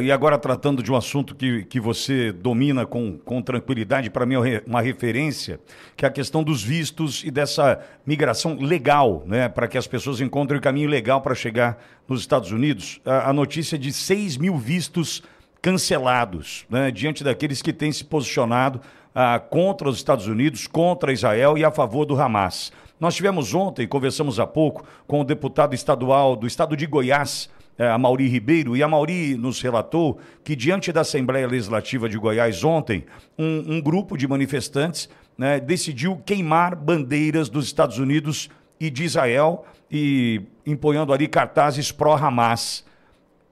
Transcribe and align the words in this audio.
E 0.00 0.10
agora 0.10 0.38
tratando 0.38 0.82
de 0.82 0.90
um 0.90 0.96
assunto 0.96 1.34
que, 1.34 1.64
que 1.64 1.78
você 1.78 2.32
domina 2.32 2.84
com, 2.86 3.18
com 3.18 3.40
tranquilidade, 3.40 4.10
para 4.10 4.26
mim 4.26 4.34
é 4.34 4.62
uma 4.66 4.80
referência, 4.80 5.60
que 5.96 6.04
é 6.04 6.08
a 6.08 6.10
questão 6.10 6.42
dos 6.42 6.62
vistos 6.62 7.22
e 7.24 7.30
dessa 7.30 7.80
migração 8.04 8.56
legal, 8.60 9.22
né? 9.26 9.48
Para 9.48 9.68
que 9.68 9.78
as 9.78 9.86
pessoas 9.86 10.20
encontrem 10.20 10.58
o 10.58 10.62
caminho 10.62 10.88
legal 10.88 11.20
para 11.20 11.34
chegar 11.34 11.82
nos 12.08 12.20
Estados 12.20 12.50
Unidos. 12.50 13.00
A, 13.04 13.30
a 13.30 13.32
notícia 13.32 13.78
de 13.78 13.92
6 13.92 14.36
mil 14.36 14.56
vistos 14.56 15.22
cancelados, 15.62 16.66
né? 16.68 16.90
Diante 16.90 17.22
daqueles 17.22 17.62
que 17.62 17.72
têm 17.72 17.92
se 17.92 18.04
posicionado 18.04 18.80
ah, 19.14 19.38
contra 19.38 19.88
os 19.88 19.96
Estados 19.96 20.26
Unidos, 20.26 20.66
contra 20.66 21.12
Israel 21.12 21.56
e 21.56 21.64
a 21.64 21.70
favor 21.70 22.04
do 22.04 22.20
Hamas. 22.20 22.72
Nós 22.98 23.14
tivemos 23.14 23.54
ontem, 23.54 23.86
conversamos 23.86 24.40
há 24.40 24.46
pouco, 24.46 24.84
com 25.06 25.20
o 25.20 25.24
deputado 25.24 25.74
estadual 25.74 26.34
do 26.34 26.46
estado 26.46 26.76
de 26.76 26.86
Goiás, 26.86 27.50
é, 27.78 27.88
a 27.88 27.98
Mauri 27.98 28.26
Ribeiro, 28.28 28.76
e 28.76 28.82
a 28.82 28.88
Mauri 28.88 29.36
nos 29.36 29.60
relatou 29.60 30.18
que, 30.42 30.56
diante 30.56 30.92
da 30.92 31.02
Assembleia 31.02 31.46
Legislativa 31.46 32.08
de 32.08 32.16
Goiás 32.18 32.64
ontem, 32.64 33.04
um, 33.38 33.74
um 33.74 33.80
grupo 33.80 34.16
de 34.16 34.26
manifestantes 34.26 35.08
né, 35.36 35.60
decidiu 35.60 36.16
queimar 36.24 36.74
bandeiras 36.74 37.48
dos 37.48 37.66
Estados 37.66 37.98
Unidos 37.98 38.48
e 38.80 38.88
de 38.90 39.04
Israel 39.04 39.64
e 39.90 40.42
empunhando 40.64 41.12
ali 41.12 41.28
cartazes 41.28 41.92
pró-Hamas. 41.92 42.84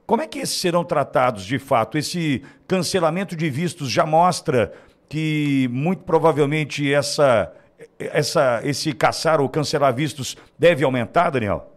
Como 0.07 0.23
é 0.23 0.27
que 0.27 0.39
esses 0.39 0.61
serão 0.61 0.85
tratados 0.85 1.45
de 1.45 1.59
fato? 1.59 1.97
Esse 1.97 2.43
cancelamento 2.67 3.37
de 3.37 3.49
vistos 3.49 3.91
já 3.91 4.05
mostra 4.05 4.73
que 5.09 5.69
muito 5.71 6.03
provavelmente 6.03 6.93
essa, 6.93 7.53
essa, 7.99 8.61
esse 8.65 8.93
caçar 8.93 9.41
ou 9.41 9.49
cancelar 9.49 9.95
vistos 9.95 10.37
deve 10.59 10.85
aumentar, 10.85 11.31
Daniel? 11.31 11.74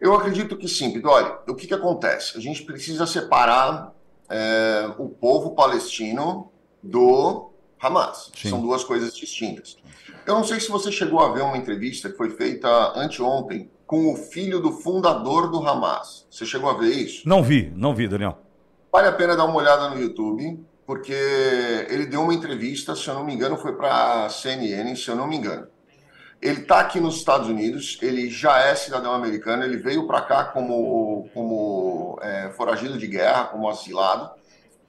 Eu 0.00 0.14
acredito 0.14 0.56
que 0.56 0.66
sim, 0.66 0.92
Pidori. 0.92 1.30
O 1.46 1.54
que, 1.54 1.66
que 1.66 1.74
acontece? 1.74 2.38
A 2.38 2.40
gente 2.40 2.62
precisa 2.62 3.06
separar 3.06 3.92
é, 4.30 4.90
o 4.98 5.08
povo 5.08 5.50
palestino 5.54 6.50
do 6.82 7.50
Hamas. 7.78 8.30
Sim. 8.34 8.48
São 8.48 8.60
duas 8.62 8.82
coisas 8.82 9.14
distintas. 9.14 9.76
Eu 10.26 10.34
não 10.34 10.44
sei 10.44 10.58
se 10.58 10.70
você 10.70 10.90
chegou 10.90 11.20
a 11.20 11.32
ver 11.32 11.42
uma 11.42 11.56
entrevista 11.56 12.08
que 12.08 12.16
foi 12.16 12.30
feita 12.30 12.68
anteontem 12.98 13.70
com 13.86 14.12
o 14.12 14.16
filho 14.16 14.60
do 14.60 14.72
fundador 14.72 15.50
do 15.50 15.66
Hamas. 15.66 16.26
Você 16.30 16.46
chegou 16.46 16.70
a 16.70 16.74
ver 16.74 16.90
isso? 16.90 17.28
Não 17.28 17.42
vi, 17.42 17.72
não 17.74 17.94
vi, 17.94 18.08
Daniel. 18.08 18.38
Vale 18.92 19.08
a 19.08 19.12
pena 19.12 19.36
dar 19.36 19.44
uma 19.44 19.56
olhada 19.56 19.90
no 19.90 20.00
YouTube, 20.00 20.60
porque 20.86 21.12
ele 21.88 22.06
deu 22.06 22.22
uma 22.22 22.34
entrevista, 22.34 22.96
se 22.96 23.06
eu 23.08 23.14
não 23.14 23.24
me 23.24 23.34
engano, 23.34 23.56
foi 23.56 23.74
para 23.74 24.26
a 24.26 24.28
CNN, 24.28 24.94
se 24.96 25.08
eu 25.08 25.16
não 25.16 25.26
me 25.26 25.36
engano. 25.36 25.66
Ele 26.40 26.60
está 26.60 26.80
aqui 26.80 26.98
nos 26.98 27.16
Estados 27.16 27.48
Unidos, 27.48 27.98
ele 28.00 28.30
já 28.30 28.60
é 28.60 28.74
cidadão 28.74 29.12
americano, 29.12 29.62
ele 29.62 29.76
veio 29.76 30.06
para 30.06 30.22
cá 30.22 30.44
como, 30.44 31.28
como 31.34 32.18
é, 32.22 32.50
foragido 32.56 32.96
de 32.96 33.06
guerra, 33.06 33.44
como 33.44 33.68
asilado, 33.68 34.30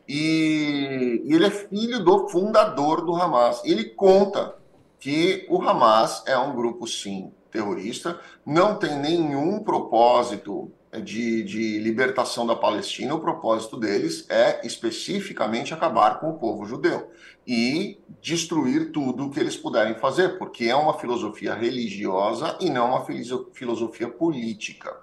e, 0.08 1.22
e 1.26 1.34
ele 1.34 1.46
é 1.46 1.52
filho 1.52 2.04
do 2.04 2.30
fundador 2.30 3.06
do 3.06 3.14
Hamas. 3.16 3.62
Ele 3.66 3.86
conta 3.86 4.56
que 5.00 5.46
o 5.50 5.62
Hamas 5.62 6.24
é 6.26 6.38
um 6.38 6.56
grupo, 6.56 6.88
sim, 6.88 7.34
terrorista, 7.52 8.20
não 8.46 8.76
tem 8.76 8.98
nenhum 8.98 9.60
propósito 9.60 10.72
de, 11.04 11.44
de 11.44 11.80
libertação 11.80 12.46
da 12.46 12.56
Palestina, 12.56 13.16
o 13.16 13.20
propósito 13.20 13.78
deles 13.78 14.26
é 14.30 14.66
especificamente 14.66 15.74
acabar 15.74 16.20
com 16.20 16.32
o 16.32 16.38
povo 16.38 16.66
judeu 16.66 17.10
e 17.48 18.00
destruir 18.22 18.92
tudo 18.92 19.26
o 19.26 19.30
que 19.30 19.40
eles 19.40 19.56
puderem 19.56 19.96
fazer, 19.96 20.38
porque 20.38 20.66
é 20.66 20.76
uma 20.76 20.98
filosofia 20.98 21.54
religiosa 21.54 22.58
e 22.60 22.70
não 22.70 22.90
uma 22.90 23.06
filosofia 23.54 24.10
política. 24.10 24.96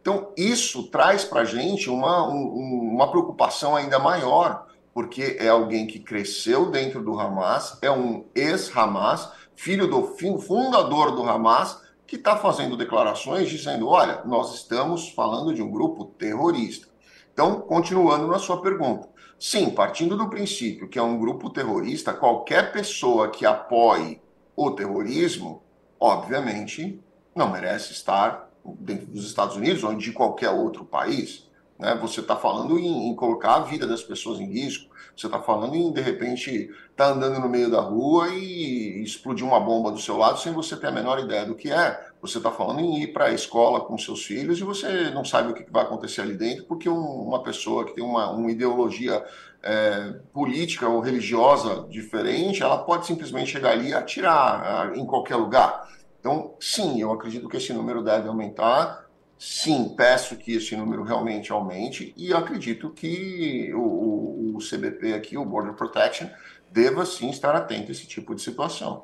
Então, 0.00 0.32
isso 0.36 0.88
traz 0.88 1.24
para 1.24 1.42
a 1.42 1.44
gente 1.44 1.88
uma, 1.88 2.28
um, 2.28 2.90
uma 2.92 3.10
preocupação 3.10 3.76
ainda 3.76 3.98
maior, 3.98 4.66
porque 4.92 5.36
é 5.38 5.48
alguém 5.48 5.86
que 5.86 5.98
cresceu 5.98 6.70
dentro 6.70 7.02
do 7.02 7.18
Hamas, 7.18 7.78
é 7.80 7.90
um 7.90 8.24
ex-Hamas, 8.34 9.30
filho 9.54 9.86
do 9.86 10.02
fundador 10.40 11.12
do 11.14 11.22
Hamas, 11.22 11.80
que 12.12 12.16
está 12.16 12.36
fazendo 12.36 12.76
declarações 12.76 13.48
dizendo: 13.48 13.88
olha, 13.88 14.20
nós 14.26 14.54
estamos 14.54 15.08
falando 15.08 15.54
de 15.54 15.62
um 15.62 15.70
grupo 15.70 16.04
terrorista. 16.04 16.86
Então, 17.32 17.62
continuando 17.62 18.26
na 18.26 18.38
sua 18.38 18.60
pergunta. 18.60 19.08
Sim, 19.40 19.70
partindo 19.70 20.14
do 20.14 20.28
princípio 20.28 20.90
que 20.90 20.98
é 20.98 21.02
um 21.02 21.18
grupo 21.18 21.48
terrorista, 21.48 22.12
qualquer 22.12 22.70
pessoa 22.70 23.30
que 23.30 23.46
apoie 23.46 24.20
o 24.54 24.72
terrorismo, 24.72 25.62
obviamente, 25.98 27.02
não 27.34 27.50
merece 27.50 27.92
estar 27.92 28.50
dentro 28.62 29.06
dos 29.06 29.24
Estados 29.24 29.56
Unidos 29.56 29.82
ou 29.82 29.94
de 29.94 30.12
qualquer 30.12 30.50
outro 30.50 30.84
país. 30.84 31.48
Né? 31.82 31.98
Você 32.00 32.20
está 32.20 32.36
falando 32.36 32.78
em, 32.78 33.08
em, 33.08 33.16
colocar 33.16 33.56
a 33.56 33.60
vida 33.60 33.88
das 33.88 34.02
pessoas 34.02 34.38
em 34.38 34.46
risco. 34.46 34.88
Você 35.16 35.26
está 35.26 35.40
falando 35.40 35.74
em, 35.74 35.92
de 35.92 36.00
repente, 36.00 36.50
estar 36.50 37.08
tá 37.08 37.10
andando 37.10 37.40
no 37.40 37.48
meio 37.48 37.68
da 37.68 37.80
rua 37.80 38.28
e 38.28 39.02
explodir 39.02 39.44
uma 39.44 39.58
bomba 39.58 39.90
do 39.90 39.98
seu 39.98 40.16
lado 40.16 40.38
sem 40.38 40.52
você 40.52 40.76
ter 40.76 40.86
a 40.86 40.92
menor 40.92 41.18
ideia 41.18 41.44
do 41.44 41.56
que 41.56 41.72
é. 41.72 42.12
Você 42.22 42.38
está 42.38 42.52
falando 42.52 42.78
em 42.78 43.02
ir 43.02 43.12
para 43.12 43.26
a 43.26 43.32
escola 43.32 43.80
com 43.80 43.98
seus 43.98 44.24
filhos 44.24 44.60
e 44.60 44.62
você 44.62 45.10
não 45.10 45.24
sabe 45.24 45.50
o 45.50 45.54
que 45.54 45.66
vai 45.72 45.82
acontecer 45.82 46.20
ali 46.20 46.34
dentro, 46.34 46.64
porque 46.66 46.88
um, 46.88 46.94
uma 46.94 47.42
pessoa 47.42 47.84
que 47.84 47.96
tem 47.96 48.04
uma, 48.04 48.30
uma 48.30 48.48
ideologia 48.48 49.24
é, 49.60 50.14
política 50.32 50.88
ou 50.88 51.00
religiosa 51.00 51.84
diferente, 51.90 52.62
ela 52.62 52.78
pode 52.78 53.06
simplesmente 53.06 53.50
chegar 53.50 53.72
ali 53.72 53.88
e 53.88 53.94
atirar 53.94 54.96
em 54.96 55.04
qualquer 55.04 55.34
lugar. 55.34 55.88
Então, 56.20 56.54
sim, 56.60 57.00
eu 57.00 57.10
acredito 57.10 57.48
que 57.48 57.56
esse 57.56 57.72
número 57.72 58.04
deve 58.04 58.28
aumentar. 58.28 59.10
Sim, 59.44 59.88
peço 59.96 60.36
que 60.36 60.52
esse 60.52 60.76
número 60.76 61.02
realmente 61.02 61.50
aumente 61.50 62.14
e 62.16 62.32
acredito 62.32 62.90
que 62.90 63.74
o, 63.74 64.54
o, 64.54 64.58
CBP 64.58 65.14
aqui, 65.14 65.36
o 65.36 65.44
Border 65.44 65.74
Protection, 65.74 66.28
deva 66.70 67.04
sim 67.04 67.28
estar 67.28 67.52
atento 67.56 67.88
a 67.88 67.90
esse 67.90 68.06
tipo 68.06 68.36
de 68.36 68.40
situação. 68.40 69.02